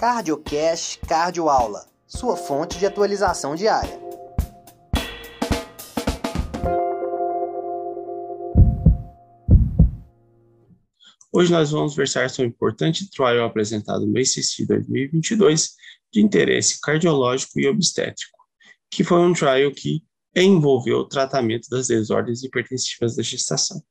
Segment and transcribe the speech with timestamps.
[0.00, 4.00] CardioCast Cardio Aula, sua fonte de atualização diária.
[11.30, 15.72] Hoje nós vamos versar sobre um importante trial apresentado no ACC 2022
[16.10, 18.38] de interesse cardiológico e obstétrico,
[18.90, 20.02] que foi um trial que
[20.34, 23.82] envolveu o tratamento das desordens hipertensivas da gestação.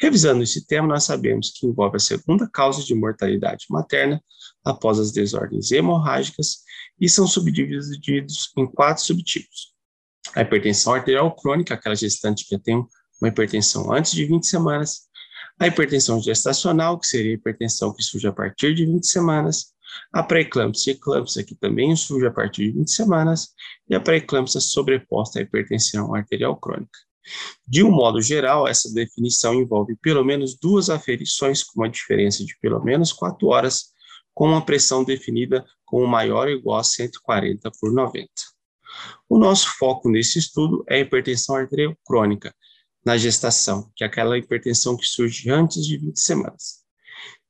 [0.00, 4.22] Revisando esse tema, nós sabemos que envolve a segunda causa de mortalidade materna
[4.64, 6.58] após as desordens hemorrágicas
[7.00, 9.72] e são subdivididos em quatro subtipos.
[10.34, 12.76] A hipertensão arterial crônica, aquela gestante que tem
[13.20, 15.02] uma hipertensão antes de 20 semanas,
[15.58, 19.72] a hipertensão gestacional, que seria a hipertensão que surge a partir de 20 semanas,
[20.12, 23.48] a pré-eclâmpsia e eclâmpsia, que também surge a partir de 20 semanas,
[23.88, 26.98] e a pré-eclâmpsia sobreposta à hipertensão arterial crônica.
[27.66, 32.56] De um modo geral, essa definição envolve pelo menos duas aferições com uma diferença de
[32.60, 33.92] pelo menos 4 horas,
[34.34, 38.28] com uma pressão definida como maior ou igual a 140 por 90.
[39.28, 42.54] O nosso foco nesse estudo é a hipertensão arterial crônica
[43.04, 46.82] na gestação, que é aquela hipertensão que surge antes de 20 semanas.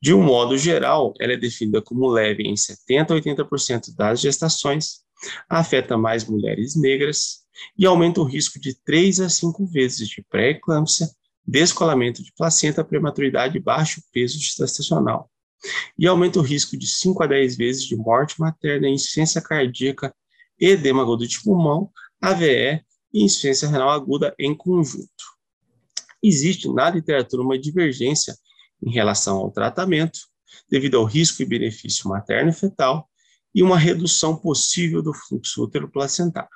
[0.00, 5.00] De um modo geral, ela é definida como leve em 70 a 80% das gestações,
[5.48, 7.40] afeta mais mulheres negras
[7.76, 11.08] e aumenta o risco de 3 a 5 vezes de pré-eclâmpsia,
[11.46, 15.30] descolamento de placenta, prematuridade e baixo peso gestacional.
[15.98, 20.14] E aumenta o risco de 5 a 10 vezes de morte materna, insuficiência cardíaca,
[20.58, 21.90] edema agudo de pulmão,
[22.20, 25.08] AVE e insuficiência renal aguda em conjunto.
[26.22, 28.36] Existe na literatura uma divergência
[28.82, 30.20] em relação ao tratamento,
[30.70, 33.09] devido ao risco e benefício materno e fetal,
[33.54, 36.48] e uma redução possível do fluxo útero-placentário.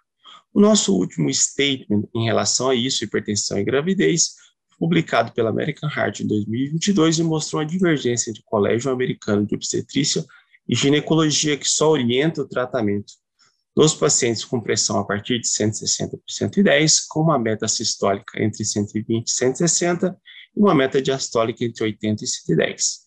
[0.52, 4.34] O nosso último statement em relação a isso, hipertensão e gravidez,
[4.78, 9.54] publicado pela American Heart em 2022 e mostrou uma divergência entre o Colégio Americano de
[9.54, 10.24] Obstetrícia
[10.68, 13.12] e Ginecologia que só orienta o tratamento
[13.76, 18.64] dos pacientes com pressão a partir de 160 por 110, com uma meta sistólica entre
[18.64, 20.16] 120 e 160
[20.56, 23.04] e uma meta diastólica entre 80 e 110.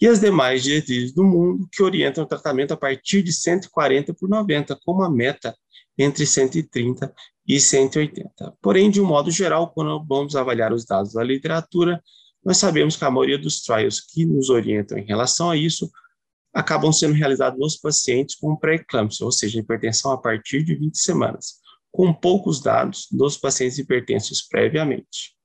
[0.00, 4.28] E as demais diretrizes do mundo que orientam o tratamento a partir de 140 por
[4.28, 5.54] 90, com uma meta
[5.98, 7.12] entre 130
[7.46, 8.56] e 180.
[8.62, 12.02] Porém, de um modo geral, quando vamos avaliar os dados da literatura,
[12.42, 15.90] nós sabemos que a maioria dos trials que nos orientam em relação a isso
[16.54, 21.60] acabam sendo realizados nos pacientes com pré-eclâmpsia, ou seja, hipertensão a partir de 20 semanas,
[21.92, 25.36] com poucos dados dos pacientes hipertensos previamente.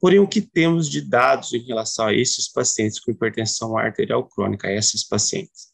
[0.00, 4.68] Porém, o que temos de dados em relação a esses pacientes com hipertensão arterial crônica,
[4.68, 5.72] essas pacientes?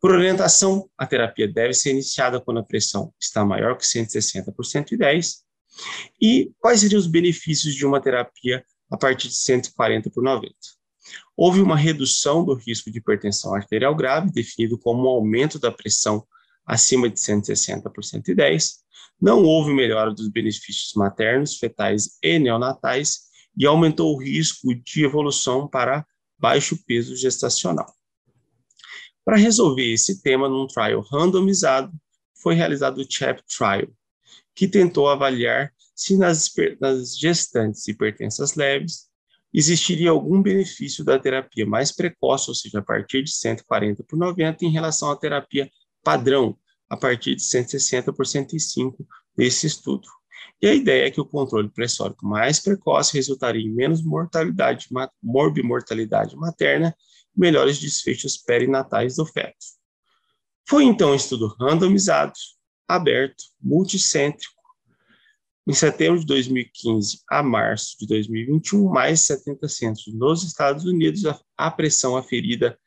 [0.00, 4.64] Por orientação, a terapia deve ser iniciada quando a pressão está maior que 160 por
[4.64, 5.44] 110.
[6.20, 10.52] E quais seriam os benefícios de uma terapia a partir de 140 por 90?
[11.36, 16.26] Houve uma redução do risco de hipertensão arterial grave, definido como um aumento da pressão
[16.66, 18.81] acima de 160 por 110.
[19.22, 23.20] Não houve melhora dos benefícios maternos, fetais e neonatais,
[23.56, 26.04] e aumentou o risco de evolução para
[26.36, 27.86] baixo peso gestacional.
[29.24, 31.92] Para resolver esse tema num trial randomizado,
[32.42, 33.88] foi realizado o CHAP Trial,
[34.56, 36.50] que tentou avaliar se nas,
[36.80, 39.08] nas gestantes hipertensas leves
[39.54, 44.64] existiria algum benefício da terapia mais precoce, ou seja, a partir de 140 por 90,
[44.64, 45.70] em relação à terapia
[46.02, 46.58] padrão,
[46.92, 50.06] a partir de 160 por 105 nesse estudo.
[50.60, 54.88] E a ideia é que o controle pressórico mais precoce resultaria em menos mortalidade,
[55.22, 56.94] morbimortalidade materna
[57.34, 59.56] melhores desfechos perinatais do feto.
[60.68, 62.34] Foi então um estudo randomizado,
[62.86, 64.60] aberto, multicêntrico,
[65.66, 71.22] em setembro de 2015 a março de 2021, mais 70 centros nos Estados Unidos,
[71.56, 72.78] a, pressão aferida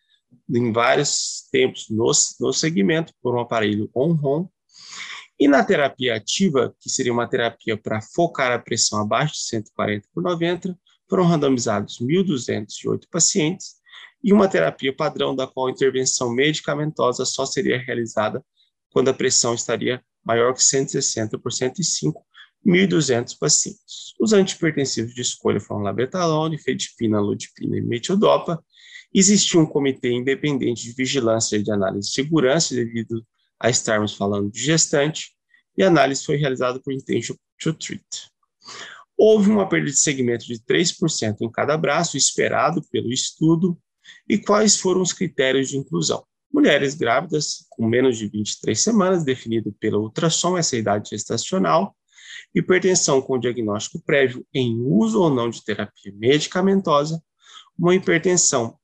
[0.49, 4.47] em vários tempos no, no segmento por um aparelho on-ROM.
[5.39, 10.07] E na terapia ativa, que seria uma terapia para focar a pressão abaixo de 140
[10.13, 10.77] por 90,
[11.09, 13.75] foram randomizados 1.208 pacientes
[14.23, 18.43] e uma terapia padrão da qual a intervenção medicamentosa só seria realizada
[18.91, 22.25] quando a pressão estaria maior que 160 por 105,
[22.65, 24.15] 1.200 pacientes.
[24.19, 28.63] Os antipertensivos de escolha foram labetalol, fedipina, ludipina e metidopa.
[29.17, 33.25] Existia um comitê independente de vigilância e de análise de segurança devido
[33.57, 35.31] a estarmos falando de gestante,
[35.77, 38.03] e a análise foi realizada por Intention to Treat.
[39.17, 43.79] Houve uma perda de segmento de 3% em cada braço, esperado pelo estudo,
[44.27, 46.25] e quais foram os critérios de inclusão?
[46.53, 51.95] Mulheres grávidas com menos de 23 semanas, definido pelo ultrassom, essa idade gestacional,
[52.53, 57.23] hipertensão com diagnóstico prévio em uso ou não de terapia medicamentosa,
[57.79, 58.77] uma hipertensão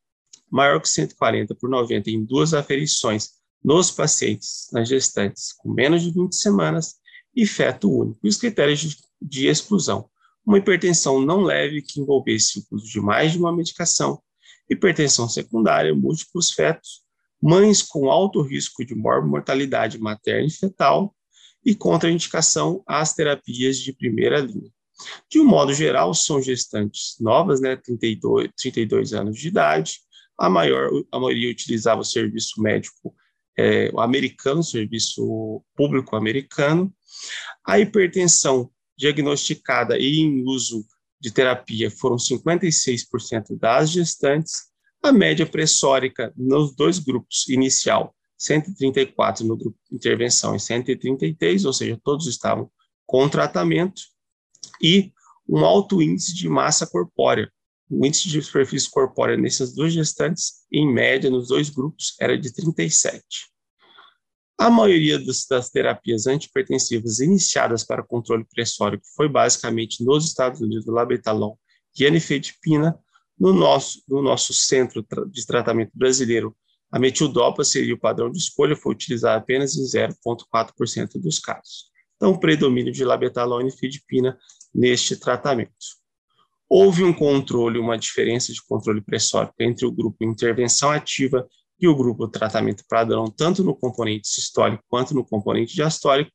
[0.52, 3.30] maior que 140 por 90 em duas aferições
[3.64, 6.96] nos pacientes, nas gestantes com menos de 20 semanas
[7.36, 8.20] e feto único.
[8.24, 10.10] Os critérios de, de exclusão.
[10.46, 14.22] Uma hipertensão não leve que envolvesse o uso de mais de uma medicação,
[14.70, 17.02] hipertensão secundária, múltiplos fetos,
[17.42, 21.16] mães com alto risco de mortalidade materna e fetal
[21.64, 24.72] e contraindicação às terapias de primeira linha.
[25.30, 30.00] De um modo geral, são gestantes novas, né, 32, 32 anos de idade,
[30.42, 33.14] a, maior, a maioria utilizava o serviço médico
[33.58, 36.92] é, americano, serviço público americano.
[37.66, 40.84] A hipertensão diagnosticada e em uso
[41.20, 44.72] de terapia foram 56% das gestantes.
[45.04, 51.74] A média pressórica nos dois grupos inicial, 134 no grupo de intervenção e 133, ou
[51.74, 52.70] seja, todos estavam
[53.06, 54.02] com tratamento,
[54.82, 55.12] e
[55.48, 57.52] um alto índice de massa corpórea.
[57.92, 62.54] O índice de superfície corpórea nessas duas gestantes, em média, nos dois grupos, era de
[62.54, 63.22] 37.
[64.58, 70.86] A maioria das, das terapias antipertensivas iniciadas para controle pressórico foi basicamente nos Estados Unidos,
[70.86, 71.56] labetalon
[72.00, 72.98] e anifedipina.
[73.38, 76.56] No nosso, no nosso centro de tratamento brasileiro,
[76.92, 81.90] a metildopa seria o padrão de escolha, foi utilizada apenas em 0,4% dos casos.
[82.16, 84.38] Então, predomínio de labetalon e anifedipina
[84.74, 86.01] neste tratamento.
[86.74, 91.46] Houve um controle, uma diferença de controle pressórico entre o grupo intervenção ativa
[91.78, 96.32] e o grupo tratamento padrão, tanto no componente sistólico quanto no componente diastólico,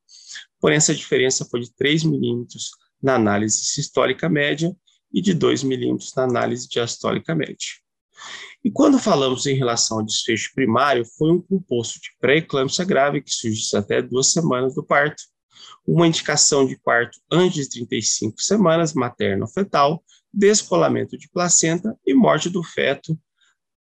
[0.61, 2.73] porém essa diferença foi de 3 milímetros
[3.03, 4.77] na análise sistólica média
[5.11, 7.69] e de 2 milímetros na análise diastólica média.
[8.63, 13.31] E quando falamos em relação ao desfecho primário, foi um composto de pré-eclâmpsia grave que
[13.31, 15.23] surgiu até duas semanas do parto,
[15.87, 20.05] uma indicação de parto antes de 35 semanas, materno-fetal,
[20.37, 23.19] descolamento de placenta e morte do feto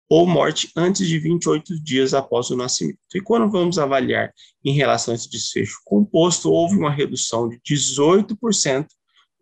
[0.08, 2.98] ou morte antes de 28 dias após o nascimento.
[3.14, 4.32] E quando vamos avaliar
[4.64, 8.86] em relação a esse desfecho composto, houve uma redução de 18%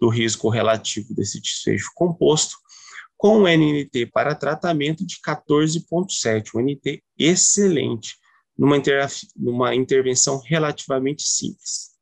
[0.00, 2.56] do risco relativo desse desfecho composto,
[3.16, 8.16] com um NNT para tratamento de 14,7, um NT excelente,
[8.58, 8.76] numa,
[9.36, 11.93] numa intervenção relativamente simples.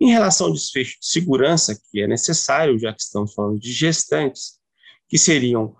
[0.00, 4.58] Em relação ao desfecho de segurança, que é necessário, já que estamos falando de gestantes,
[5.08, 5.74] que seriam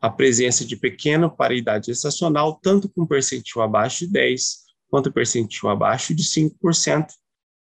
[0.00, 5.68] a presença de pequeno para idade gestacional, tanto com percentil abaixo de 10 quanto percentil
[5.68, 7.06] abaixo de 5%,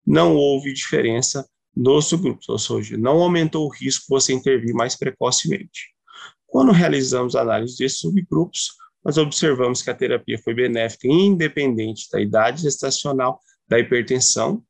[0.05, 5.93] não houve diferença nos subgrupos, ou seja, não aumentou o risco você intervir mais precocemente.
[6.47, 8.73] Quando realizamos análise desses subgrupos,
[9.05, 14.63] nós observamos que a terapia foi benéfica independente da idade gestacional, da hipertensão,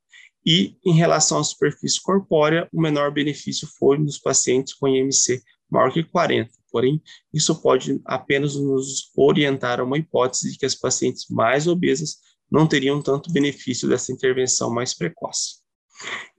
[0.44, 5.92] e em relação à superfície corpórea, o menor benefício foi nos pacientes com IMC maior
[5.92, 6.50] que 40.
[6.70, 7.02] Porém,
[7.32, 12.16] isso pode apenas nos orientar a uma hipótese de que as pacientes mais obesas
[12.50, 15.62] não teriam tanto benefício dessa intervenção mais precoce.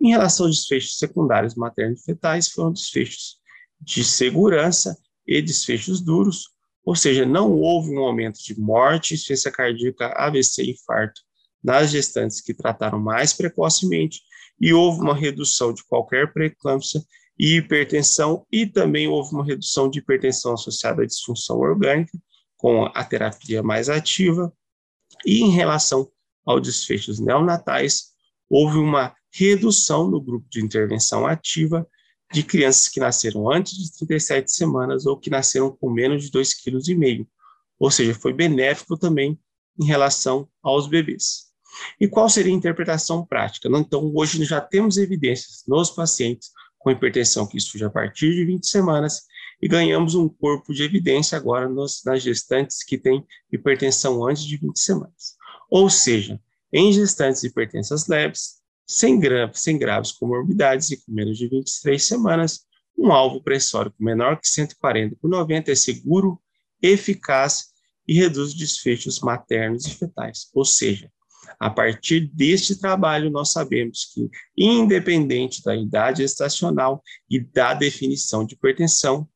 [0.01, 3.38] Em relação aos desfechos secundários maternos e fetais, foram desfechos
[3.79, 6.50] de segurança e desfechos duros,
[6.85, 11.21] ou seja, não houve um aumento de morte, insuficiência cardíaca, AVC infarto
[11.63, 14.21] nas gestantes que trataram mais precocemente
[14.60, 17.01] e houve uma redução de qualquer pré-eclâmpsia
[17.38, 22.18] e hipertensão, e também houve uma redução de hipertensão associada à disfunção orgânica,
[22.57, 24.54] com a terapia mais ativa,
[25.25, 26.10] e em relação
[26.46, 28.13] aos desfechos neonatais,
[28.50, 31.88] houve uma redução no grupo de intervenção ativa
[32.32, 36.82] de crianças que nasceram antes de 37 semanas ou que nasceram com menos de 2,5
[36.82, 37.27] kg,
[37.79, 39.39] ou seja, foi benéfico também
[39.79, 41.52] em relação aos bebês.
[42.00, 43.70] E qual seria a interpretação prática?
[43.74, 48.68] Então, hoje já temos evidências nos pacientes com hipertensão que surge a partir de 20
[48.68, 49.24] semanas
[49.62, 54.58] e ganhamos um corpo de evidência agora nos, nas gestantes que têm hipertensão antes de
[54.58, 55.36] 20 semanas.
[55.70, 56.39] Ou seja,
[56.72, 62.65] em gestantes hipertensas leves, sem, gra sem graves comorbidades e com menos de 23 semanas,
[62.98, 66.39] um alvo pressórico menor que 140 por 90 é seguro,
[66.82, 67.68] eficaz
[68.08, 70.50] e reduz desfechos maternos e fetais.
[70.53, 71.10] Ou seja,
[71.59, 78.55] a partir deste trabalho, nós sabemos que, independente da idade estacional e da definição de
[78.55, 79.27] hipertensão,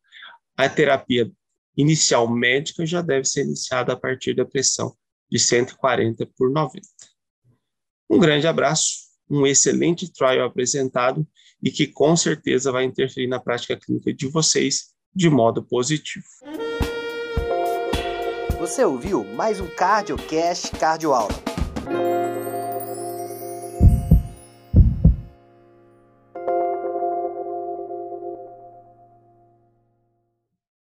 [0.55, 1.31] a terapia
[1.75, 4.95] inicial médica já deve ser iniciada a partir da pressão
[5.29, 6.81] de 140 por 90.
[8.09, 11.27] Um grande abraço, um excelente trial apresentado
[11.61, 16.25] e que com certeza vai interferir na prática clínica de vocês de modo positivo.
[18.59, 21.46] Você ouviu mais um CardioCast Cardioaula.
[21.88, 22.16] Thank you.